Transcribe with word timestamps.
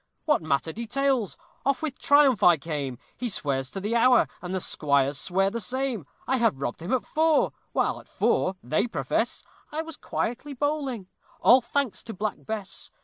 What 0.25 0.41
matter 0.41 0.73
details? 0.73 1.37
Off 1.63 1.83
with 1.83 1.99
triumph 1.99 2.41
I 2.41 2.57
came; 2.57 2.97
He 3.15 3.29
swears 3.29 3.69
to 3.69 3.79
the 3.79 3.95
hour, 3.95 4.27
and 4.41 4.51
the 4.51 4.59
squires 4.59 5.19
swear 5.19 5.51
the 5.51 5.59
same; 5.61 6.07
I 6.27 6.37
had 6.37 6.59
robbed 6.59 6.81
him 6.81 6.91
at 6.91 7.05
four! 7.05 7.51
while 7.71 7.99
at 7.99 8.07
four 8.07 8.55
they 8.63 8.87
profess 8.87 9.43
I 9.71 9.83
was 9.83 9.97
quietly 9.97 10.55
bowling 10.55 11.05
all 11.39 11.61
thanks 11.61 12.01
to 12.05 12.15
Black 12.15 12.43
Bess! 12.43 12.89